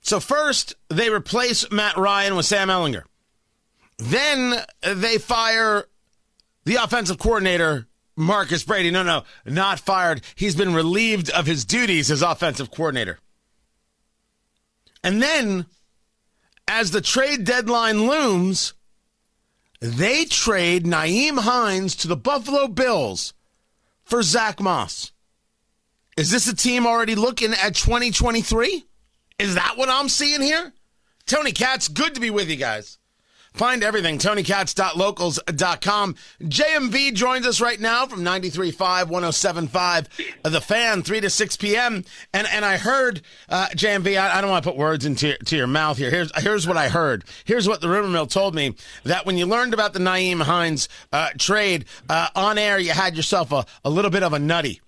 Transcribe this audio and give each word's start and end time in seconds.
So 0.00 0.20
first, 0.20 0.74
they 0.88 1.10
replace 1.10 1.70
Matt 1.70 1.96
Ryan 1.96 2.36
with 2.36 2.46
Sam 2.46 2.68
Ehlinger. 2.68 3.04
Then 3.98 4.54
they 4.82 5.18
fire 5.18 5.86
the 6.64 6.76
offensive 6.76 7.18
coordinator, 7.18 7.86
Marcus 8.16 8.64
Brady. 8.64 8.90
No, 8.90 9.02
no, 9.02 9.24
not 9.44 9.78
fired. 9.78 10.22
He's 10.34 10.56
been 10.56 10.74
relieved 10.74 11.30
of 11.30 11.46
his 11.46 11.64
duties 11.64 12.10
as 12.10 12.22
offensive 12.22 12.70
coordinator. 12.70 13.18
And 15.02 15.22
then, 15.22 15.66
as 16.68 16.90
the 16.90 17.00
trade 17.00 17.44
deadline 17.44 18.06
looms, 18.06 18.74
they 19.80 20.24
trade 20.26 20.84
Nyheim 20.84 21.38
Hines 21.40 21.94
to 21.96 22.08
the 22.08 22.16
Buffalo 22.16 22.68
Bills 22.68 23.32
for 24.04 24.22
Zach 24.22 24.60
Moss. 24.60 25.12
Is 26.16 26.30
this 26.30 26.46
a 26.48 26.54
team 26.54 26.86
already 26.86 27.14
looking 27.14 27.52
at 27.52 27.74
2023? 27.74 28.84
Is 29.40 29.54
that 29.54 29.78
what 29.78 29.88
I'm 29.88 30.10
seeing 30.10 30.42
here? 30.42 30.74
Tony 31.24 31.52
Katz, 31.52 31.88
good 31.88 32.14
to 32.14 32.20
be 32.20 32.28
with 32.28 32.50
you 32.50 32.56
guys. 32.56 32.98
Find 33.54 33.82
everything, 33.82 34.18
tonykatz.locals.com. 34.18 36.14
JMV 36.42 37.14
joins 37.14 37.46
us 37.46 37.58
right 37.58 37.80
now 37.80 38.04
from 38.04 38.20
93.5, 38.20 39.06
107.5, 39.06 40.42
The 40.42 40.60
Fan, 40.60 41.02
3 41.02 41.20
to 41.22 41.30
6 41.30 41.56
p.m. 41.56 42.04
And 42.34 42.46
and 42.48 42.66
I 42.66 42.76
heard, 42.76 43.22
uh, 43.48 43.68
JMV, 43.72 44.20
I, 44.20 44.36
I 44.36 44.40
don't 44.42 44.50
want 44.50 44.62
to 44.62 44.70
put 44.70 44.78
words 44.78 45.06
into 45.06 45.36
to 45.38 45.56
your 45.56 45.66
mouth 45.66 45.96
here. 45.96 46.10
Here's, 46.10 46.30
here's 46.42 46.68
what 46.68 46.76
I 46.76 46.90
heard. 46.90 47.24
Here's 47.46 47.66
what 47.66 47.80
the 47.80 47.88
rumor 47.88 48.08
mill 48.08 48.26
told 48.26 48.54
me, 48.54 48.76
that 49.04 49.24
when 49.24 49.38
you 49.38 49.46
learned 49.46 49.72
about 49.72 49.94
the 49.94 50.00
Nyheim 50.00 50.42
Hines 50.42 50.88
uh, 51.14 51.30
trade, 51.38 51.86
uh, 52.10 52.28
on 52.36 52.58
air, 52.58 52.78
you 52.78 52.90
had 52.90 53.16
yourself 53.16 53.52
a, 53.52 53.64
a 53.84 53.90
little 53.90 54.10
bit 54.10 54.22
of 54.22 54.34
a 54.34 54.38
nutty. 54.38 54.82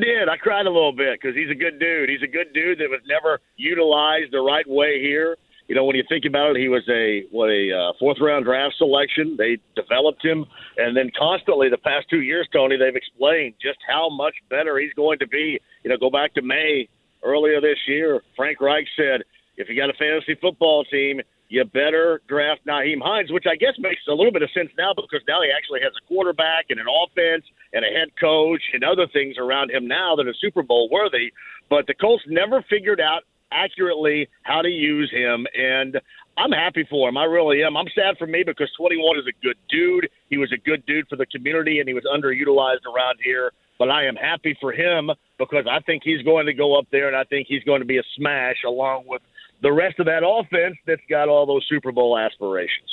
Did. 0.00 0.28
I 0.28 0.36
cried 0.36 0.66
a 0.66 0.70
little 0.70 0.92
bit 0.92 1.20
because 1.20 1.36
he's 1.36 1.50
a 1.50 1.54
good 1.54 1.78
dude. 1.78 2.08
He's 2.08 2.22
a 2.22 2.30
good 2.30 2.52
dude 2.52 2.78
that 2.78 2.88
was 2.90 3.00
never 3.06 3.40
utilized 3.56 4.32
the 4.32 4.40
right 4.40 4.68
way 4.68 5.00
here 5.00 5.36
you 5.70 5.76
know, 5.76 5.84
when 5.84 5.94
you 5.94 6.02
think 6.08 6.24
about 6.24 6.56
it, 6.56 6.60
he 6.60 6.68
was 6.68 6.82
a 6.90 7.22
what 7.30 7.46
a 7.46 7.70
uh, 7.70 7.92
fourth 8.00 8.18
round 8.20 8.44
draft 8.44 8.74
selection. 8.76 9.36
They 9.38 9.58
developed 9.76 10.18
him, 10.24 10.44
and 10.76 10.96
then 10.96 11.12
constantly 11.16 11.68
the 11.70 11.78
past 11.78 12.10
two 12.10 12.22
years, 12.22 12.48
Tony, 12.52 12.76
they've 12.76 12.96
explained 12.96 13.54
just 13.62 13.78
how 13.86 14.10
much 14.10 14.34
better 14.48 14.80
he's 14.80 14.92
going 14.94 15.20
to 15.20 15.28
be. 15.28 15.60
You 15.84 15.90
know, 15.90 15.96
go 15.96 16.10
back 16.10 16.34
to 16.34 16.42
May 16.42 16.88
earlier 17.22 17.60
this 17.60 17.78
year. 17.86 18.20
Frank 18.34 18.60
Reich 18.60 18.88
said, 18.96 19.22
if 19.58 19.68
you 19.68 19.76
got 19.76 19.90
a 19.90 19.92
fantasy 19.92 20.34
football 20.40 20.82
team, 20.86 21.20
you 21.50 21.64
better 21.64 22.22
draft 22.28 22.64
Nyheim 22.64 23.02
Hines, 23.02 23.32
which 23.32 23.44
I 23.50 23.56
guess 23.56 23.74
makes 23.78 24.02
a 24.08 24.14
little 24.14 24.32
bit 24.32 24.42
of 24.42 24.50
sense 24.54 24.70
now 24.78 24.94
because 24.94 25.20
now 25.26 25.42
he 25.42 25.50
actually 25.50 25.80
has 25.82 25.92
a 25.98 26.06
quarterback 26.06 26.66
and 26.70 26.78
an 26.78 26.86
offense 26.86 27.44
and 27.74 27.84
a 27.84 27.88
head 27.88 28.08
coach 28.18 28.62
and 28.72 28.84
other 28.84 29.06
things 29.12 29.34
around 29.36 29.70
him 29.70 29.86
now 29.88 30.14
that 30.14 30.28
are 30.28 30.34
Super 30.40 30.62
Bowl 30.62 30.88
worthy. 30.90 31.34
But 31.68 31.88
the 31.88 31.94
Colts 31.94 32.22
never 32.28 32.64
figured 32.70 33.00
out 33.00 33.22
accurately 33.50 34.28
how 34.44 34.62
to 34.62 34.68
use 34.68 35.10
him. 35.10 35.44
And 35.58 36.00
I'm 36.38 36.52
happy 36.52 36.86
for 36.88 37.08
him. 37.08 37.18
I 37.18 37.24
really 37.24 37.64
am. 37.64 37.76
I'm 37.76 37.90
sad 37.96 38.16
for 38.16 38.28
me 38.28 38.44
because 38.46 38.70
21 38.78 39.18
is 39.18 39.24
a 39.26 39.44
good 39.44 39.56
dude. 39.68 40.08
He 40.30 40.38
was 40.38 40.52
a 40.52 40.56
good 40.56 40.86
dude 40.86 41.08
for 41.08 41.16
the 41.16 41.26
community, 41.26 41.80
and 41.80 41.88
he 41.88 41.94
was 41.94 42.04
underutilized 42.06 42.86
around 42.86 43.18
here. 43.24 43.50
But 43.76 43.90
I 43.90 44.06
am 44.06 44.14
happy 44.14 44.56
for 44.60 44.72
him 44.72 45.10
because 45.36 45.66
I 45.68 45.80
think 45.80 46.02
he's 46.04 46.22
going 46.22 46.46
to 46.46 46.54
go 46.54 46.78
up 46.78 46.86
there, 46.92 47.08
and 47.08 47.16
I 47.16 47.24
think 47.24 47.48
he's 47.48 47.64
going 47.64 47.80
to 47.80 47.86
be 47.86 47.98
a 47.98 48.02
smash 48.16 48.62
along 48.64 49.04
with 49.06 49.22
the 49.62 49.72
rest 49.72 49.98
of 49.98 50.06
that 50.06 50.22
offense 50.26 50.76
that's 50.86 51.02
got 51.08 51.28
all 51.28 51.46
those 51.46 51.66
Super 51.68 51.92
Bowl 51.92 52.18
aspirations. 52.18 52.88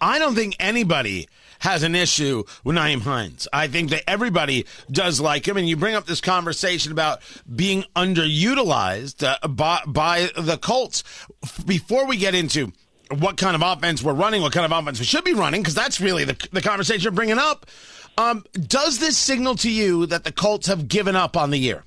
I 0.00 0.18
don't 0.18 0.34
think 0.34 0.56
anybody 0.60 1.28
has 1.60 1.82
an 1.82 1.94
issue 1.94 2.44
with 2.64 2.76
Nyheim 2.76 3.00
Hines. 3.00 3.48
I 3.52 3.66
think 3.66 3.90
that 3.90 4.08
everybody 4.08 4.66
does 4.90 5.20
like 5.20 5.48
him. 5.48 5.56
And 5.56 5.68
you 5.68 5.76
bring 5.76 5.94
up 5.94 6.06
this 6.06 6.20
conversation 6.20 6.92
about 6.92 7.20
being 7.54 7.84
underutilized 7.94 9.26
uh, 9.26 9.48
by, 9.48 9.80
by 9.86 10.28
the 10.36 10.58
Colts. 10.58 11.02
Before 11.64 12.06
we 12.06 12.18
get 12.18 12.34
into 12.34 12.72
what 13.10 13.38
kind 13.38 13.56
of 13.56 13.62
offense 13.62 14.02
we're 14.02 14.12
running, 14.12 14.42
what 14.42 14.52
kind 14.52 14.70
of 14.70 14.78
offense 14.78 14.98
we 14.98 15.06
should 15.06 15.24
be 15.24 15.32
running, 15.32 15.62
because 15.62 15.74
that's 15.74 16.00
really 16.00 16.24
the, 16.24 16.48
the 16.52 16.60
conversation 16.60 17.02
you're 17.02 17.12
bringing 17.12 17.38
up. 17.38 17.64
Um, 18.18 18.44
does 18.52 18.98
this 18.98 19.16
signal 19.16 19.54
to 19.56 19.70
you 19.70 20.06
that 20.06 20.24
the 20.24 20.32
Colts 20.32 20.66
have 20.66 20.88
given 20.88 21.16
up 21.16 21.36
on 21.36 21.50
the 21.50 21.58
year? 21.58 21.84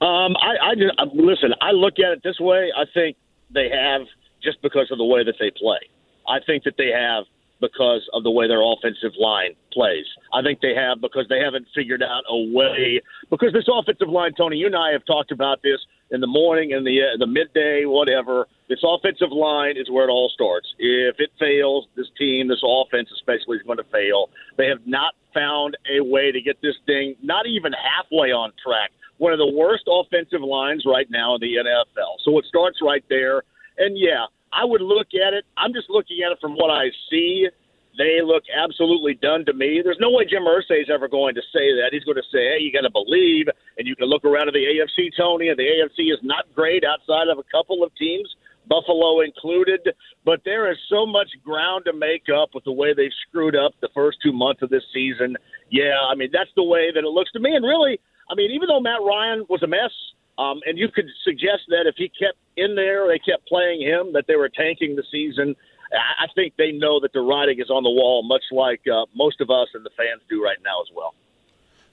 Um, 0.00 0.36
I, 0.36 0.72
I 0.72 0.74
just 0.74 0.92
listen. 1.14 1.54
I 1.60 1.72
look 1.72 1.94
at 1.98 2.12
it 2.12 2.22
this 2.22 2.38
way. 2.38 2.70
I 2.76 2.84
think 2.92 3.16
they 3.52 3.70
have 3.70 4.02
just 4.42 4.60
because 4.62 4.88
of 4.90 4.98
the 4.98 5.04
way 5.04 5.24
that 5.24 5.36
they 5.38 5.50
play. 5.50 5.80
I 6.28 6.38
think 6.44 6.64
that 6.64 6.74
they 6.76 6.90
have 6.90 7.24
because 7.60 8.06
of 8.12 8.22
the 8.22 8.30
way 8.30 8.48
their 8.48 8.60
offensive 8.60 9.16
line 9.18 9.56
plays. 9.72 10.04
I 10.32 10.42
think 10.42 10.60
they 10.60 10.74
have 10.74 11.00
because 11.00 11.26
they 11.28 11.40
haven't 11.40 11.66
figured 11.74 12.02
out 12.02 12.24
a 12.28 12.52
way. 12.52 13.00
Because 13.30 13.52
this 13.52 13.64
offensive 13.72 14.08
line, 14.08 14.32
Tony, 14.36 14.56
you 14.56 14.66
and 14.66 14.76
I 14.76 14.92
have 14.92 15.04
talked 15.06 15.32
about 15.32 15.62
this 15.62 15.80
in 16.10 16.20
the 16.20 16.26
morning 16.26 16.72
and 16.72 16.86
the 16.86 17.00
uh, 17.00 17.16
the 17.18 17.26
midday, 17.26 17.84
whatever. 17.84 18.46
This 18.68 18.80
offensive 18.84 19.30
line 19.30 19.76
is 19.76 19.88
where 19.90 20.08
it 20.08 20.10
all 20.10 20.30
starts. 20.34 20.66
If 20.78 21.16
it 21.18 21.30
fails, 21.38 21.86
this 21.96 22.08
team, 22.18 22.48
this 22.48 22.62
offense 22.64 23.08
especially, 23.14 23.58
is 23.58 23.62
going 23.62 23.78
to 23.78 23.88
fail. 23.90 24.28
They 24.58 24.66
have 24.66 24.86
not 24.86 25.14
found 25.32 25.76
a 25.90 26.02
way 26.02 26.32
to 26.32 26.40
get 26.40 26.60
this 26.62 26.74
thing 26.84 27.14
not 27.22 27.46
even 27.46 27.72
halfway 27.72 28.32
on 28.32 28.52
track. 28.62 28.90
One 29.18 29.32
of 29.32 29.38
the 29.38 29.50
worst 29.50 29.84
offensive 29.88 30.42
lines 30.42 30.84
right 30.86 31.06
now 31.10 31.34
in 31.34 31.40
the 31.40 31.56
NFL. 31.56 32.20
So 32.24 32.38
it 32.38 32.44
starts 32.46 32.78
right 32.82 33.04
there. 33.08 33.42
And 33.78 33.96
yeah, 33.98 34.26
I 34.52 34.64
would 34.64 34.80
look 34.80 35.08
at 35.14 35.34
it. 35.34 35.44
I'm 35.56 35.72
just 35.72 35.90
looking 35.90 36.20
at 36.24 36.32
it 36.32 36.38
from 36.40 36.52
what 36.52 36.70
I 36.70 36.88
see. 37.10 37.48
They 37.96 38.20
look 38.20 38.44
absolutely 38.52 39.14
done 39.14 39.44
to 39.46 39.54
me. 39.54 39.80
There's 39.82 40.00
no 40.00 40.10
way 40.10 40.26
Jim 40.28 40.44
Irsay 40.44 40.82
is 40.82 40.90
ever 40.92 41.08
going 41.08 41.34
to 41.34 41.42
say 41.52 41.72
that. 41.80 41.90
He's 41.92 42.04
going 42.04 42.20
to 42.20 42.28
say, 42.30 42.56
"Hey, 42.56 42.60
you 42.60 42.70
got 42.70 42.82
to 42.82 42.90
believe," 42.90 43.48
and 43.78 43.88
you 43.88 43.96
can 43.96 44.06
look 44.08 44.24
around 44.24 44.48
at 44.48 44.54
the 44.54 44.64
AFC, 44.68 45.08
Tony, 45.16 45.48
and 45.48 45.58
the 45.58 45.64
AFC 45.64 46.12
is 46.12 46.20
not 46.22 46.44
great 46.54 46.84
outside 46.84 47.28
of 47.28 47.38
a 47.38 47.42
couple 47.44 47.82
of 47.82 47.94
teams, 47.96 48.28
Buffalo 48.68 49.20
included. 49.20 49.80
But 50.24 50.42
there 50.44 50.70
is 50.70 50.76
so 50.90 51.06
much 51.06 51.28
ground 51.42 51.86
to 51.86 51.94
make 51.94 52.28
up 52.28 52.50
with 52.54 52.64
the 52.64 52.72
way 52.72 52.92
they've 52.92 53.16
screwed 53.28 53.56
up 53.56 53.72
the 53.80 53.88
first 53.94 54.18
two 54.22 54.32
months 54.32 54.60
of 54.60 54.68
this 54.68 54.84
season. 54.92 55.36
Yeah, 55.70 55.96
I 56.08 56.14
mean 56.14 56.28
that's 56.32 56.52
the 56.54 56.64
way 56.64 56.92
that 56.92 57.00
it 57.00 57.08
looks 57.08 57.32
to 57.32 57.40
me. 57.40 57.54
And 57.56 57.64
really, 57.64 57.98
mean, 58.36 58.52
even 58.52 58.68
though 58.68 58.80
Matt 58.80 59.00
Ryan 59.02 59.44
was 59.48 59.62
a 59.62 59.66
mess, 59.66 59.90
um, 60.38 60.60
and 60.66 60.78
you 60.78 60.88
could 60.88 61.06
suggest 61.24 61.64
that 61.68 61.86
if 61.86 61.94
he 61.96 62.08
kept 62.08 62.38
in 62.56 62.74
there, 62.74 63.08
they 63.08 63.18
kept 63.18 63.48
playing 63.48 63.80
him, 63.80 64.12
that 64.12 64.24
they 64.28 64.36
were 64.36 64.48
tanking 64.48 64.96
the 64.96 65.04
season. 65.10 65.56
I 65.92 66.26
think 66.34 66.54
they 66.58 66.72
know 66.72 67.00
that 67.00 67.12
the 67.12 67.20
writing 67.20 67.60
is 67.60 67.70
on 67.70 67.82
the 67.84 67.90
wall, 67.90 68.22
much 68.22 68.42
like 68.50 68.82
uh, 68.92 69.06
most 69.14 69.40
of 69.40 69.50
us 69.50 69.68
and 69.72 69.84
the 69.84 69.90
fans 69.96 70.20
do 70.28 70.42
right 70.42 70.58
now 70.64 70.82
as 70.82 70.88
well. 70.94 71.14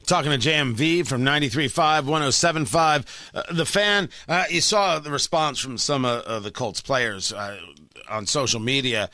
Talking 0.05 0.31
to 0.31 0.37
JMV 0.37 1.07
from 1.07 1.21
93.5, 1.21 2.03
107.5. 2.03 3.29
Uh, 3.33 3.53
the 3.53 3.65
fan, 3.65 4.09
uh, 4.27 4.45
you 4.49 4.59
saw 4.59 4.99
the 4.99 5.11
response 5.11 5.59
from 5.59 5.77
some 5.77 6.03
of 6.03 6.43
the 6.43 6.51
Colts 6.51 6.81
players 6.81 7.31
uh, 7.31 7.57
on 8.09 8.25
social 8.25 8.59
media. 8.59 9.09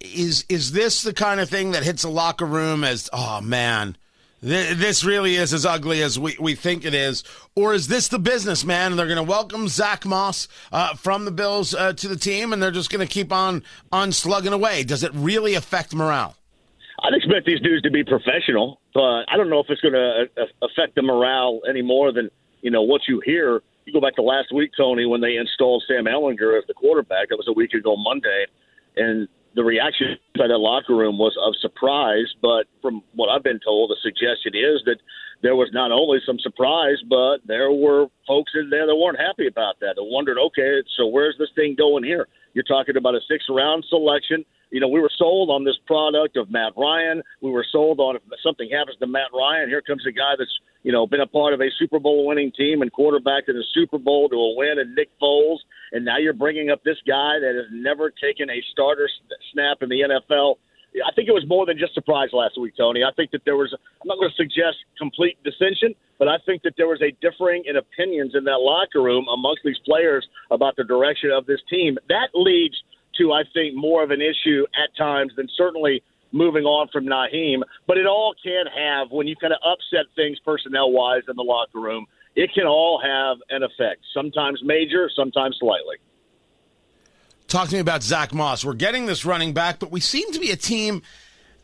Is 0.00 0.44
is 0.50 0.72
this 0.72 1.02
the 1.02 1.14
kind 1.14 1.40
of 1.40 1.48
thing 1.48 1.70
that 1.70 1.84
hits 1.84 2.04
a 2.04 2.10
locker 2.10 2.44
room 2.44 2.84
as, 2.84 3.08
oh 3.12 3.40
man, 3.40 3.96
this 4.40 5.04
really 5.04 5.36
is 5.36 5.52
as 5.52 5.64
ugly 5.64 6.02
as 6.02 6.18
we, 6.18 6.36
we 6.38 6.54
think 6.54 6.84
it 6.84 6.94
is? 6.94 7.24
Or 7.54 7.74
is 7.74 7.88
this 7.88 8.08
the 8.08 8.18
business, 8.18 8.64
man? 8.64 8.92
And 8.92 8.98
they're 8.98 9.06
going 9.06 9.16
to 9.16 9.22
welcome 9.22 9.68
Zach 9.68 10.04
Moss 10.04 10.48
uh, 10.72 10.94
from 10.94 11.24
the 11.24 11.30
Bills 11.30 11.74
uh, 11.74 11.92
to 11.94 12.08
the 12.08 12.16
team, 12.16 12.52
and 12.52 12.62
they're 12.62 12.70
just 12.70 12.90
going 12.90 13.06
to 13.06 13.12
keep 13.12 13.32
on, 13.32 13.62
on 13.90 14.12
slugging 14.12 14.52
away. 14.52 14.82
Does 14.82 15.02
it 15.02 15.12
really 15.14 15.54
affect 15.54 15.94
morale? 15.94 16.36
I'd 17.02 17.14
expect 17.14 17.46
these 17.46 17.60
dudes 17.60 17.82
to 17.82 17.90
be 17.90 18.04
professional, 18.04 18.80
but 18.94 19.24
I 19.28 19.36
don't 19.36 19.50
know 19.50 19.60
if 19.60 19.66
it's 19.68 19.80
going 19.80 19.94
to 19.94 20.24
uh, 20.36 20.46
affect 20.62 20.94
the 20.94 21.02
morale 21.02 21.60
any 21.68 21.82
more 21.82 22.12
than 22.12 22.30
you 22.62 22.70
know 22.70 22.82
what 22.82 23.02
you 23.06 23.20
hear. 23.24 23.62
You 23.84 23.92
go 23.92 24.00
back 24.00 24.16
to 24.16 24.22
last 24.22 24.52
week, 24.52 24.72
Tony, 24.76 25.06
when 25.06 25.20
they 25.20 25.36
installed 25.36 25.84
Sam 25.86 26.06
Ehlinger 26.06 26.58
as 26.58 26.64
the 26.66 26.74
quarterback. 26.74 27.28
It 27.30 27.36
was 27.36 27.46
a 27.48 27.52
week 27.52 27.74
ago 27.74 27.96
Monday, 27.96 28.46
and 28.96 29.28
the 29.56 29.64
reaction 29.64 30.16
inside 30.34 30.50
that 30.50 30.58
locker 30.58 30.94
room 30.94 31.18
was 31.18 31.36
of 31.42 31.54
surprise. 31.60 32.32
But 32.40 32.66
from 32.82 33.02
what 33.14 33.28
I've 33.28 33.42
been 33.42 33.60
told, 33.64 33.90
the 33.90 33.96
suggestion 34.02 34.54
is 34.54 34.82
that 34.84 34.98
there 35.42 35.56
was 35.56 35.70
not 35.72 35.90
only 35.90 36.18
some 36.24 36.38
surprise, 36.38 36.98
but 37.08 37.38
there 37.46 37.72
were 37.72 38.06
folks 38.28 38.52
in 38.54 38.70
there 38.70 38.86
that 38.86 38.94
weren't 38.94 39.18
happy 39.18 39.46
about 39.46 39.80
that. 39.80 39.96
That 39.96 40.04
wondered, 40.04 40.38
okay, 40.38 40.82
so 40.96 41.06
where's 41.06 41.36
this 41.38 41.48
thing 41.56 41.74
going 41.76 42.04
here? 42.04 42.28
You're 42.54 42.64
talking 42.64 42.96
about 42.96 43.14
a 43.14 43.20
six 43.28 43.44
round 43.48 43.84
selection. 43.88 44.44
You 44.76 44.80
know, 44.80 44.88
we 44.88 45.00
were 45.00 45.10
sold 45.16 45.48
on 45.48 45.64
this 45.64 45.78
product 45.86 46.36
of 46.36 46.50
Matt 46.50 46.74
Ryan. 46.76 47.22
We 47.40 47.50
were 47.50 47.64
sold 47.72 47.98
on 47.98 48.16
if 48.16 48.22
something 48.44 48.68
happens 48.68 48.98
to 48.98 49.06
Matt 49.06 49.32
Ryan, 49.32 49.70
here 49.70 49.80
comes 49.80 50.04
a 50.06 50.12
guy 50.12 50.36
that's, 50.36 50.52
you 50.82 50.92
know, 50.92 51.06
been 51.06 51.22
a 51.22 51.26
part 51.26 51.54
of 51.54 51.62
a 51.62 51.70
Super 51.78 51.98
Bowl 51.98 52.26
winning 52.26 52.52
team 52.52 52.82
and 52.82 52.92
quarterback 52.92 53.44
in 53.48 53.56
the 53.56 53.64
Super 53.72 53.96
Bowl 53.96 54.28
to 54.28 54.36
a 54.36 54.54
win 54.54 54.78
and 54.78 54.94
Nick 54.94 55.08
Foles. 55.18 55.64
And 55.92 56.04
now 56.04 56.18
you're 56.18 56.34
bringing 56.34 56.68
up 56.68 56.84
this 56.84 56.98
guy 57.08 57.40
that 57.40 57.54
has 57.56 57.72
never 57.72 58.10
taken 58.10 58.50
a 58.50 58.60
starter 58.72 59.08
snap 59.50 59.78
in 59.80 59.88
the 59.88 60.04
NFL 60.04 60.56
I 61.04 61.12
think 61.12 61.28
it 61.28 61.32
was 61.32 61.44
more 61.46 61.66
than 61.66 61.76
just 61.76 61.92
surprise 61.92 62.30
last 62.32 62.58
week, 62.60 62.72
Tony. 62.76 63.04
I 63.04 63.12
think 63.12 63.30
that 63.32 63.42
there 63.44 63.56
was, 63.56 63.74
I'm 63.74 64.08
not 64.08 64.16
going 64.16 64.30
to 64.30 64.36
suggest 64.36 64.80
complete 64.96 65.36
dissension, 65.44 65.94
but 66.18 66.28
I 66.28 66.36
think 66.46 66.62
that 66.62 66.72
there 66.76 66.86
was 66.86 67.02
a 67.02 67.12
differing 67.20 67.64
in 67.66 67.76
opinions 67.76 68.32
in 68.34 68.44
that 68.44 68.64
locker 68.64 69.02
room 69.02 69.26
amongst 69.28 69.60
these 69.64 69.76
players 69.84 70.26
about 70.50 70.76
the 70.76 70.84
direction 70.84 71.30
of 71.30 71.44
this 71.44 71.60
team. 71.68 71.98
That 72.08 72.32
leads 72.32 72.76
to, 73.18 73.32
I 73.32 73.42
think, 73.52 73.74
more 73.74 74.02
of 74.02 74.10
an 74.10 74.20
issue 74.20 74.66
at 74.82 74.96
times 74.96 75.32
than 75.36 75.48
certainly 75.56 76.02
moving 76.32 76.64
on 76.64 76.88
from 76.92 77.06
Nyheim. 77.06 77.62
But 77.86 77.98
it 77.98 78.06
all 78.06 78.34
can 78.42 78.66
have, 78.66 79.10
when 79.10 79.26
you 79.26 79.36
kind 79.36 79.52
of 79.52 79.60
upset 79.64 80.06
things 80.14 80.38
personnel 80.40 80.90
wise 80.90 81.22
in 81.28 81.36
the 81.36 81.42
locker 81.42 81.80
room, 81.80 82.06
it 82.34 82.52
can 82.52 82.66
all 82.66 83.00
have 83.02 83.38
an 83.50 83.62
effect. 83.62 84.02
Sometimes 84.12 84.60
major, 84.62 85.10
sometimes 85.14 85.56
slightly. 85.58 85.96
Talk 87.48 87.68
to 87.68 87.74
me 87.74 87.80
about 87.80 88.02
Zach 88.02 88.34
Moss. 88.34 88.64
We're 88.64 88.74
getting 88.74 89.06
this 89.06 89.24
running 89.24 89.52
back, 89.54 89.78
but 89.78 89.90
we 89.90 90.00
seem 90.00 90.32
to 90.32 90.40
be 90.40 90.50
a 90.50 90.56
team 90.56 91.02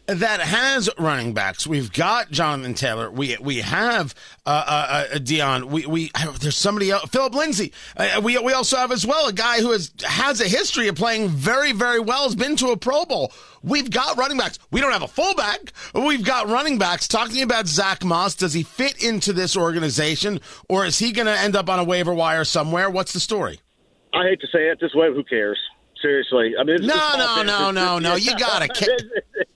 that 0.06 0.40
has 0.40 0.90
running 0.98 1.32
backs. 1.32 1.66
We've 1.66 1.92
got 1.92 2.30
Jonathan 2.30 2.74
Taylor. 2.74 3.10
We 3.10 3.36
we 3.40 3.58
have 3.58 4.14
uh, 4.44 4.64
uh, 4.66 5.06
uh 5.14 5.18
Deon. 5.18 5.64
We 5.64 5.86
we 5.86 6.10
there's 6.40 6.56
somebody 6.56 6.90
else, 6.90 7.08
Philip 7.10 7.34
Lindsay. 7.34 7.72
Uh, 7.96 8.20
we 8.22 8.38
we 8.38 8.52
also 8.52 8.76
have 8.76 8.90
as 8.90 9.06
well 9.06 9.28
a 9.28 9.32
guy 9.32 9.60
who 9.60 9.70
has 9.70 9.92
has 10.04 10.40
a 10.40 10.48
history 10.48 10.88
of 10.88 10.96
playing 10.96 11.28
very 11.28 11.72
very 11.72 12.00
well. 12.00 12.24
Has 12.24 12.34
been 12.34 12.56
to 12.56 12.68
a 12.68 12.76
Pro 12.76 13.04
Bowl. 13.04 13.32
We've 13.62 13.90
got 13.90 14.16
running 14.16 14.38
backs. 14.38 14.58
We 14.72 14.80
don't 14.80 14.92
have 14.92 15.02
a 15.02 15.08
fullback. 15.08 15.72
We've 15.94 16.24
got 16.24 16.48
running 16.48 16.78
backs. 16.78 17.06
Talking 17.06 17.42
about 17.42 17.68
Zach 17.68 18.04
Moss, 18.04 18.34
does 18.34 18.52
he 18.52 18.64
fit 18.64 19.02
into 19.02 19.32
this 19.32 19.56
organization, 19.56 20.40
or 20.68 20.84
is 20.84 20.98
he 20.98 21.12
going 21.12 21.26
to 21.26 21.38
end 21.38 21.54
up 21.54 21.68
on 21.68 21.78
a 21.78 21.84
waiver 21.84 22.12
wire 22.12 22.44
somewhere? 22.44 22.90
What's 22.90 23.12
the 23.12 23.20
story? 23.20 23.60
I 24.12 24.24
hate 24.24 24.40
to 24.40 24.48
say 24.48 24.68
it 24.68 24.78
this 24.80 24.94
way. 24.94 25.12
Who 25.14 25.22
cares? 25.22 25.58
Seriously, 26.00 26.54
I 26.58 26.64
mean, 26.64 26.78
no, 26.84 27.14
no, 27.16 27.42
no, 27.44 27.70
no, 27.70 27.98
no. 28.00 28.16
You 28.16 28.36
gotta. 28.36 28.68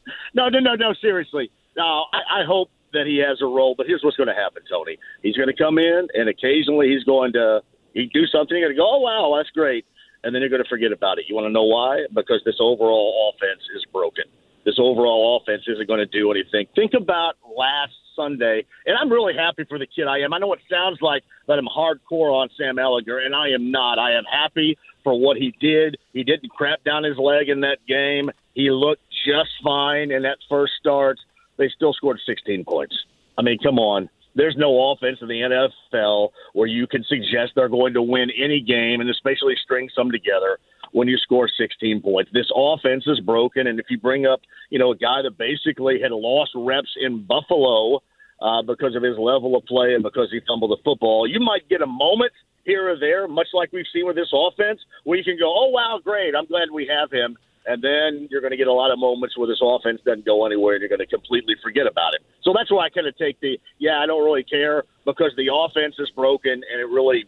no, 0.49 0.61
no, 0.61 0.75
no, 0.75 0.75
no. 0.75 0.95
Seriously, 1.01 1.51
no. 1.77 2.05
I, 2.13 2.43
I 2.43 2.45
hope 2.47 2.71
that 2.93 3.07
he 3.07 3.19
has 3.19 3.39
a 3.43 3.47
role, 3.47 3.75
but 3.77 3.87
here's 3.87 4.03
what's 4.03 4.17
going 4.17 4.29
to 4.29 4.35
happen, 4.35 4.63
Tony. 4.71 4.99
He's 5.23 5.37
going 5.37 5.49
to 5.49 5.57
come 5.57 5.79
in, 5.79 6.09
and 6.15 6.29
occasionally 6.29 6.89
he's 6.89 7.05
going 7.05 7.33
to 7.35 7.61
he 7.95 8.07
do 8.13 8.27
something. 8.27 8.57
You're 8.57 8.69
going 8.69 8.77
to 8.77 8.81
go, 8.81 8.89
oh 8.89 9.01
wow, 9.01 9.35
that's 9.37 9.51
great, 9.51 9.85
and 10.23 10.35
then 10.35 10.41
you're 10.41 10.51
going 10.51 10.63
to 10.63 10.69
forget 10.69 10.93
about 10.93 11.19
it. 11.19 11.27
You 11.29 11.35
want 11.35 11.47
to 11.47 11.53
know 11.53 11.65
why? 11.65 12.07
Because 12.13 12.43
this 12.45 12.57
overall 12.61 13.33
offense 13.35 13.63
is 13.75 13.85
broken. 13.93 14.25
This 14.65 14.77
overall 14.79 15.41
offense 15.41 15.63
isn't 15.69 15.87
going 15.87 16.01
to 16.01 16.07
do 16.07 16.31
anything. 16.33 16.67
Think 16.75 16.93
about 16.95 17.35
last 17.57 17.93
Sunday, 18.17 18.65
and 18.85 18.97
I'm 18.99 19.11
really 19.11 19.35
happy 19.35 19.65
for 19.69 19.79
the 19.79 19.87
kid. 19.87 20.09
I 20.09 20.19
am. 20.19 20.33
I 20.33 20.39
know 20.39 20.53
it 20.53 20.61
sounds 20.69 20.99
like 21.01 21.23
that 21.47 21.59
I'm 21.59 21.69
hardcore 21.69 22.33
on 22.33 22.49
Sam 22.59 22.77
Ehlinger, 22.77 23.25
and 23.25 23.35
I 23.35 23.51
am 23.51 23.71
not. 23.71 23.99
I 23.99 24.17
am 24.17 24.25
happy 24.25 24.77
for 25.05 25.19
what 25.19 25.37
he 25.37 25.55
did. 25.61 25.99
He 26.13 26.25
didn't 26.25 26.51
crap 26.51 26.83
down 26.83 27.05
his 27.05 27.17
leg 27.17 27.49
in 27.49 27.61
that 27.61 27.79
game. 27.87 28.31
He 28.55 28.71
looked 28.71 29.06
just 29.27 29.51
fine 29.65 30.11
in 30.11 30.23
that 30.23 30.39
first 30.49 30.75
start. 30.79 31.19
They 31.59 31.69
still 31.75 31.93
scored 31.93 32.21
16 32.27 32.65
points. 32.65 32.97
I 33.39 33.43
mean, 33.43 33.59
come 33.63 33.79
on. 33.79 34.09
There's 34.35 34.57
no 34.57 34.93
offense 34.93 35.19
in 35.23 35.29
the 35.29 35.69
NFL 35.95 36.29
where 36.53 36.69
you 36.69 36.87
can 36.87 37.03
suggest 37.05 37.53
they're 37.57 37.71
going 37.71 37.95
to 37.95 38.03
win 38.03 38.29
any 38.37 38.61
game 38.61 39.01
and 39.01 39.09
especially 39.09 39.55
string 39.65 39.89
some 39.97 40.11
together 40.11 40.59
when 40.93 41.09
you 41.09 41.17
score 41.17 41.49
16 41.49 42.03
points. 42.03 42.31
This 42.33 42.51
offense 42.55 43.05
is 43.07 43.19
broken, 43.21 43.67
and 43.67 43.81
if 43.81 43.87
you 43.89 43.99
bring 43.99 44.27
up, 44.27 44.41
you 44.71 44.79
know, 44.79 44.93
a 44.93 44.97
guy 44.97 45.23
that 45.23 45.39
basically 45.39 46.01
had 46.03 46.13
lost 46.13 46.53
reps 46.55 46.95
in 47.01 47.25
Buffalo 47.25 48.03
uh, 48.41 48.63
because 48.63 48.95
of 48.95 49.03
his 49.03 49.17
level 49.19 49.57
of 49.57 49.65
play 49.65 49.95
and 49.95 50.03
because 50.03 50.29
he 50.31 50.41
fumbled 50.47 50.71
the 50.71 50.83
football, 50.85 51.27
you 51.27 51.41
might 51.41 51.67
get 51.71 51.81
a 51.81 51.87
moment 51.87 52.33
here 52.65 52.91
or 52.91 52.99
there, 52.99 53.27
much 53.29 53.49
like 53.55 53.73
we've 53.73 53.87
seen 53.93 54.07
with 54.07 54.17
this 54.17 54.33
offense, 54.35 54.81
where 55.05 55.17
you 55.17 55.25
can 55.25 55.39
go, 55.39 55.49
"Oh 55.49 55.69
wow, 55.69 56.01
great! 56.03 56.35
I'm 56.35 56.47
glad 56.47 56.69
we 56.71 56.87
have 56.87 57.11
him." 57.11 57.39
And 57.67 57.83
then 57.83 58.29
you're 58.31 58.41
going 58.41 58.53
to 58.53 58.57
get 58.57 58.69
a 58.69 58.73
lot 58.73 58.93
of 58.93 58.99
moments 58.99 59.37
where 59.37 59.49
this 59.49 59.61
offense 59.61 60.01
doesn't 60.05 60.25
go 60.25 60.47
anywhere, 60.47 60.75
and 60.75 60.81
you're 60.81 60.89
going 60.89 61.01
to 61.01 61.07
completely 61.07 61.57
forget 61.63 61.87
about 61.87 62.15
it. 62.15 62.23
So 62.43 62.53
that's 62.57 62.71
why 62.71 62.87
I 62.87 62.91
kind 62.91 63.09
of 63.09 63.19
take 63.19 63.41
the, 63.41 63.59
yeah, 63.79 63.99
I 63.99 64.07
don't 64.07 64.25
really 64.25 64.45
care 64.45 64.85
because 65.05 65.33
the 65.37 65.51
offense 65.53 65.97
is 65.99 66.11
broken, 66.11 66.53
and 66.53 66.81
it 66.81 66.89
really 66.89 67.27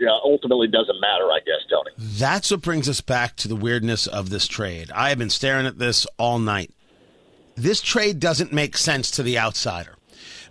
yeah, 0.00 0.18
ultimately 0.24 0.66
doesn't 0.66 0.98
matter, 1.00 1.30
I 1.30 1.40
guess, 1.44 1.60
Tony. 1.68 1.90
That's 1.98 2.50
what 2.50 2.62
brings 2.62 2.88
us 2.88 3.02
back 3.02 3.36
to 3.36 3.48
the 3.48 3.54
weirdness 3.54 4.06
of 4.06 4.30
this 4.30 4.48
trade. 4.48 4.90
I 4.92 5.10
have 5.10 5.18
been 5.18 5.30
staring 5.30 5.66
at 5.66 5.78
this 5.78 6.06
all 6.18 6.38
night. 6.38 6.72
This 7.54 7.82
trade 7.82 8.18
doesn't 8.18 8.52
make 8.52 8.78
sense 8.78 9.10
to 9.12 9.22
the 9.22 9.38
outsider 9.38 9.96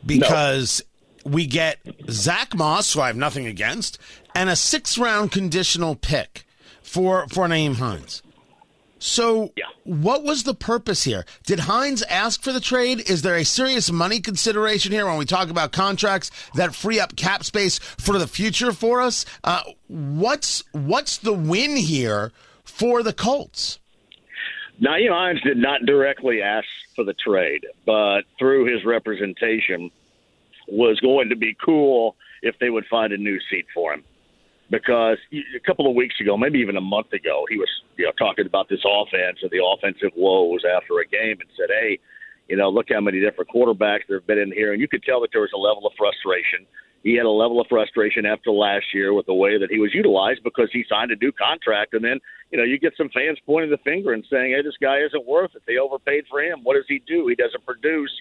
because 0.05 0.83
no. 1.25 1.31
we 1.31 1.47
get 1.47 1.79
Zach 2.09 2.55
Moss, 2.55 2.93
who 2.93 3.01
I 3.01 3.07
have 3.07 3.17
nothing 3.17 3.47
against, 3.47 3.97
and 4.35 4.49
a 4.49 4.55
six 4.55 4.99
round 4.99 5.31
conditional 5.31 5.95
pick 5.95 6.45
for, 6.83 7.27
for 7.29 7.47
Nyheim 7.47 7.77
Hines. 7.77 8.21
So, 8.99 9.53
yeah. 9.55 9.65
what 9.85 10.23
was 10.23 10.43
the 10.43 10.53
purpose 10.53 11.05
here? 11.05 11.25
Did 11.45 11.61
Hines 11.61 12.03
ask 12.03 12.43
for 12.43 12.51
the 12.51 12.59
trade? 12.59 13.09
Is 13.09 13.21
there 13.21 13.35
a 13.35 13.45
serious 13.45 13.89
money 13.89 14.19
consideration 14.19 14.91
here 14.91 15.05
when 15.05 15.17
we 15.17 15.23
talk 15.25 15.49
about 15.49 15.71
contracts 15.71 16.31
that 16.55 16.75
free 16.75 16.99
up 16.99 17.15
cap 17.15 17.45
space 17.45 17.79
for 17.79 18.19
the 18.19 18.27
future 18.27 18.73
for 18.73 19.01
us? 19.01 19.25
Uh, 19.43 19.63
what's 19.87 20.63
what's 20.73 21.17
the 21.17 21.33
win 21.33 21.77
here 21.77 22.33
for 22.65 23.01
the 23.01 23.13
Colts? 23.13 23.79
Nyheim 24.81 25.11
Hines 25.11 25.41
did 25.41 25.57
not 25.57 25.85
directly 25.85 26.41
ask 26.41 26.67
for 26.95 27.05
the 27.05 27.13
trade, 27.13 27.65
but 27.85 28.21
through 28.37 28.65
his 28.73 28.83
representation, 28.83 29.91
was 30.67 30.99
going 30.99 31.29
to 31.29 31.35
be 31.35 31.55
cool 31.65 32.15
if 32.41 32.59
they 32.59 32.69
would 32.69 32.85
find 32.85 33.11
a 33.11 33.17
new 33.17 33.39
seat 33.49 33.65
for 33.73 33.93
him 33.93 34.03
because 34.69 35.17
a 35.33 35.59
couple 35.65 35.89
of 35.89 35.95
weeks 35.95 36.15
ago, 36.21 36.37
maybe 36.37 36.59
even 36.59 36.77
a 36.77 36.81
month 36.81 37.11
ago, 37.13 37.45
he 37.49 37.57
was 37.57 37.69
you 37.97 38.05
know 38.05 38.11
talking 38.17 38.45
about 38.45 38.69
this 38.69 38.81
offense 38.85 39.39
and 39.41 39.51
the 39.51 39.63
offensive 39.63 40.11
woes 40.15 40.61
after 40.65 40.99
a 40.99 41.05
game 41.05 41.37
and 41.39 41.49
said, 41.57 41.69
"Hey, 41.69 41.99
you 42.47 42.55
know, 42.55 42.69
look 42.69 42.87
how 42.91 43.01
many 43.01 43.19
different 43.19 43.49
quarterbacks 43.49 44.05
there 44.07 44.19
have 44.19 44.27
been 44.27 44.39
in 44.39 44.51
here," 44.51 44.71
and 44.71 44.81
you 44.81 44.87
could 44.87 45.03
tell 45.03 45.21
that 45.21 45.29
there 45.31 45.41
was 45.41 45.53
a 45.53 45.57
level 45.57 45.85
of 45.85 45.93
frustration. 45.97 46.65
He 47.03 47.15
had 47.15 47.25
a 47.25 47.31
level 47.31 47.61
of 47.61 47.67
frustration 47.67 48.25
after 48.25 48.51
last 48.51 48.93
year 48.93 49.13
with 49.13 49.25
the 49.25 49.33
way 49.33 49.57
that 49.57 49.71
he 49.71 49.79
was 49.79 49.93
utilized 49.93 50.43
because 50.43 50.69
he 50.71 50.83
signed 50.89 51.11
a 51.11 51.15
new 51.15 51.31
contract, 51.31 51.93
and 51.93 52.03
then 52.03 52.19
you 52.51 52.57
know 52.57 52.63
you 52.63 52.77
get 52.77 52.93
some 52.95 53.09
fans 53.09 53.39
pointing 53.45 53.71
the 53.71 53.81
finger 53.83 54.13
and 54.13 54.23
saying, 54.29 54.53
"Hey, 54.53 54.61
this 54.61 54.77
guy 54.81 54.99
isn't 54.99 55.25
worth 55.25 55.55
it. 55.55 55.63
They 55.65 55.77
overpaid 55.77 56.25
for 56.29 56.41
him. 56.41 56.63
What 56.63 56.75
does 56.75 56.87
he 56.87 57.01
do? 57.07 57.27
He 57.27 57.35
doesn't 57.35 57.65
produce." 57.65 58.13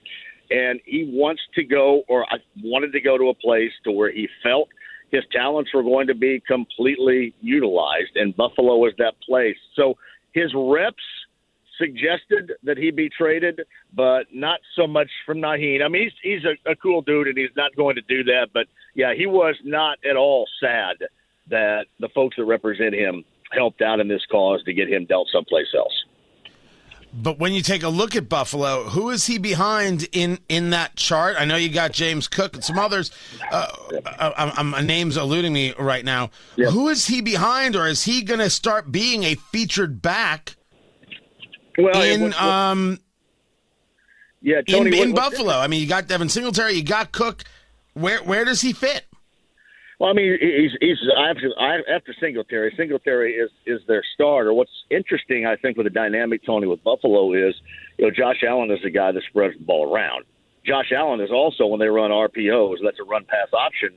And 0.50 0.80
he 0.86 1.04
wants 1.12 1.42
to 1.56 1.62
go, 1.62 2.04
or 2.08 2.24
I 2.32 2.38
wanted 2.62 2.92
to 2.92 3.02
go 3.02 3.18
to 3.18 3.28
a 3.28 3.34
place 3.34 3.72
to 3.84 3.92
where 3.92 4.10
he 4.10 4.28
felt 4.42 4.70
his 5.10 5.24
talents 5.32 5.72
were 5.72 5.82
going 5.82 6.06
to 6.06 6.14
be 6.14 6.42
completely 6.46 7.34
utilized, 7.40 8.16
and 8.16 8.36
Buffalo 8.36 8.76
was 8.76 8.92
that 8.98 9.14
place. 9.26 9.56
So 9.74 9.96
his 10.32 10.52
reps 10.54 11.02
suggested 11.78 12.52
that 12.64 12.76
he 12.76 12.90
be 12.90 13.08
traded, 13.08 13.60
but 13.94 14.24
not 14.32 14.60
so 14.74 14.86
much 14.86 15.08
from 15.24 15.38
Nyheim. 15.38 15.84
I 15.84 15.88
mean, 15.88 16.02
he's 16.02 16.12
he's 16.22 16.44
a, 16.44 16.70
a 16.70 16.76
cool 16.76 17.02
dude, 17.02 17.28
and 17.28 17.38
he's 17.38 17.54
not 17.56 17.74
going 17.76 17.96
to 17.96 18.02
do 18.02 18.24
that. 18.24 18.48
But 18.52 18.66
yeah, 18.94 19.14
he 19.16 19.26
was 19.26 19.54
not 19.64 19.98
at 20.08 20.16
all 20.16 20.46
sad 20.60 20.96
that 21.48 21.86
the 22.00 22.08
folks 22.14 22.36
that 22.36 22.44
represent 22.44 22.94
him 22.94 23.24
helped 23.52 23.80
out 23.80 24.00
in 24.00 24.08
this 24.08 24.24
cause 24.30 24.62
to 24.64 24.74
get 24.74 24.88
him 24.88 25.06
dealt 25.06 25.28
someplace 25.32 25.68
else. 25.74 26.04
But 27.12 27.38
when 27.38 27.52
you 27.52 27.62
take 27.62 27.82
a 27.82 27.88
look 27.88 28.14
at 28.14 28.28
Buffalo, 28.28 28.84
who 28.84 29.10
is 29.10 29.26
he 29.26 29.38
behind 29.38 30.08
in 30.12 30.38
in 30.48 30.70
that 30.70 30.96
chart? 30.96 31.36
I 31.38 31.44
know 31.46 31.56
you 31.56 31.70
got 31.70 31.92
James 31.92 32.28
Cook 32.28 32.54
and 32.54 32.62
some 32.62 32.78
others. 32.78 33.10
Uh, 33.50 33.66
uh 34.18 34.32
I'm, 34.36 34.74
I'm, 34.74 34.86
name's 34.86 35.16
eluding 35.16 35.52
me 35.52 35.72
right 35.78 36.04
now. 36.04 36.30
Yeah. 36.56 36.68
Who 36.68 36.88
is 36.88 37.06
he 37.06 37.22
behind, 37.22 37.76
or 37.76 37.86
is 37.88 38.04
he 38.04 38.22
going 38.22 38.40
to 38.40 38.50
start 38.50 38.92
being 38.92 39.24
a 39.24 39.34
featured 39.34 40.02
back? 40.02 40.56
Well, 41.78 42.02
in 42.02 42.34
um, 42.34 43.00
yeah, 44.42 44.60
Tony, 44.62 45.00
in, 45.00 45.08
in 45.08 45.14
Buffalo. 45.14 45.54
I 45.54 45.66
mean, 45.66 45.80
you 45.80 45.88
got 45.88 46.08
Devin 46.08 46.28
Singletary, 46.28 46.74
you 46.74 46.84
got 46.84 47.12
Cook. 47.12 47.44
Where 47.94 48.18
where 48.22 48.44
does 48.44 48.60
he 48.60 48.72
fit? 48.72 49.06
Well, 49.98 50.10
I 50.10 50.12
mean, 50.12 50.38
he's 50.40 50.70
he's 50.80 50.98
after 51.18 51.52
after 51.58 52.14
Singletary. 52.20 52.72
Singletary 52.76 53.34
is 53.34 53.50
is 53.66 53.80
their 53.88 54.04
starter. 54.14 54.54
What's 54.54 54.84
interesting, 54.90 55.44
I 55.44 55.56
think, 55.56 55.76
with 55.76 55.86
the 55.86 55.90
dynamic 55.90 56.44
Tony 56.44 56.68
with 56.68 56.82
Buffalo 56.84 57.32
is, 57.32 57.54
you 57.98 58.06
know, 58.06 58.10
Josh 58.12 58.44
Allen 58.46 58.70
is 58.70 58.78
the 58.82 58.90
guy 58.90 59.10
that 59.10 59.22
spreads 59.28 59.58
the 59.58 59.64
ball 59.64 59.92
around. 59.92 60.24
Josh 60.64 60.92
Allen 60.92 61.20
is 61.20 61.30
also 61.32 61.66
when 61.66 61.80
they 61.80 61.88
run 61.88 62.12
RPOs, 62.12 62.76
that's 62.84 63.00
a 63.00 63.04
run 63.04 63.24
pass 63.24 63.48
option. 63.52 63.90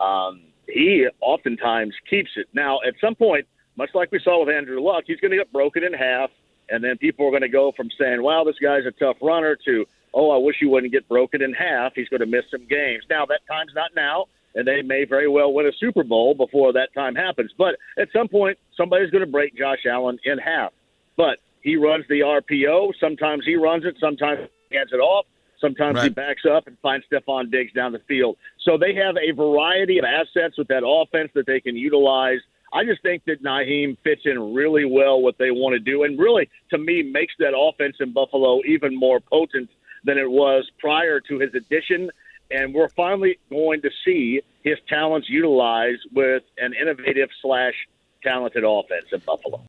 Um, 0.00 0.40
he 0.68 1.06
oftentimes 1.20 1.94
keeps 2.08 2.30
it. 2.36 2.46
Now, 2.54 2.78
at 2.86 2.94
some 3.00 3.14
point, 3.14 3.46
much 3.76 3.90
like 3.94 4.10
we 4.10 4.20
saw 4.20 4.44
with 4.44 4.54
Andrew 4.54 4.80
Luck, 4.80 5.04
he's 5.06 5.20
going 5.20 5.32
to 5.32 5.36
get 5.36 5.52
broken 5.52 5.84
in 5.84 5.92
half, 5.92 6.30
and 6.70 6.82
then 6.82 6.96
people 6.96 7.26
are 7.26 7.30
going 7.30 7.42
to 7.42 7.48
go 7.48 7.72
from 7.76 7.90
saying, 7.98 8.22
"Wow, 8.22 8.44
this 8.44 8.58
guy's 8.58 8.86
a 8.86 8.92
tough 8.92 9.16
runner," 9.20 9.58
to 9.66 9.84
oh, 10.14 10.30
I 10.30 10.38
wish 10.38 10.56
he 10.60 10.66
wouldn't 10.66 10.92
get 10.92 11.08
broken 11.08 11.42
in 11.42 11.52
half. 11.52 11.92
He's 11.94 12.08
going 12.08 12.20
to 12.20 12.26
miss 12.26 12.44
some 12.50 12.66
games. 12.66 13.04
Now, 13.10 13.26
that 13.26 13.40
time's 13.48 13.72
not 13.74 13.90
now, 13.94 14.26
and 14.54 14.66
they 14.66 14.82
may 14.82 15.04
very 15.04 15.28
well 15.28 15.52
win 15.52 15.66
a 15.66 15.72
Super 15.78 16.04
Bowl 16.04 16.34
before 16.34 16.72
that 16.72 16.92
time 16.94 17.14
happens. 17.14 17.52
But 17.56 17.76
at 17.98 18.08
some 18.12 18.28
point, 18.28 18.58
somebody's 18.76 19.10
going 19.10 19.24
to 19.24 19.30
break 19.30 19.56
Josh 19.56 19.86
Allen 19.90 20.18
in 20.24 20.38
half. 20.38 20.72
But 21.16 21.38
he 21.62 21.76
runs 21.76 22.04
the 22.08 22.20
RPO. 22.20 22.92
Sometimes 23.00 23.44
he 23.44 23.56
runs 23.56 23.84
it, 23.84 23.96
sometimes 24.00 24.40
he 24.70 24.76
hands 24.76 24.90
it 24.92 24.96
off. 24.96 25.26
Sometimes 25.60 25.96
right. 25.96 26.04
he 26.04 26.08
backs 26.10 26.42
up 26.44 26.66
and 26.66 26.76
finds 26.82 27.06
Stefon 27.06 27.50
Diggs 27.50 27.72
down 27.72 27.92
the 27.92 28.00
field. 28.08 28.36
So 28.64 28.76
they 28.76 28.94
have 28.96 29.16
a 29.16 29.30
variety 29.30 29.98
of 29.98 30.04
assets 30.04 30.58
with 30.58 30.66
that 30.68 30.82
offense 30.84 31.30
that 31.34 31.46
they 31.46 31.60
can 31.60 31.76
utilize. 31.76 32.40
I 32.72 32.84
just 32.84 33.00
think 33.02 33.24
that 33.26 33.44
Nyheim 33.44 33.96
fits 34.02 34.22
in 34.24 34.54
really 34.54 34.84
well 34.84 35.20
what 35.20 35.38
they 35.38 35.52
want 35.52 35.74
to 35.74 35.78
do, 35.78 36.02
and 36.02 36.18
really, 36.18 36.48
to 36.70 36.78
me, 36.78 37.02
makes 37.02 37.34
that 37.38 37.56
offense 37.56 37.96
in 38.00 38.12
Buffalo 38.12 38.60
even 38.66 38.98
more 38.98 39.20
potent 39.20 39.70
than 40.04 40.18
it 40.18 40.28
was 40.28 40.68
prior 40.80 41.20
to 41.20 41.38
his 41.38 41.54
addition. 41.54 42.10
And 42.52 42.74
we're 42.74 42.88
finally 42.88 43.38
going 43.50 43.82
to 43.82 43.90
see 44.04 44.42
his 44.62 44.78
talents 44.88 45.28
utilized 45.28 46.02
with 46.12 46.42
an 46.58 46.74
innovative 46.74 47.30
slash 47.40 47.74
talented 48.22 48.64
offense 48.64 49.06
in 49.12 49.20
Buffalo. 49.20 49.62